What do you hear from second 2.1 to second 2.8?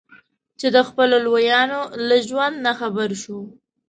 ژوند نه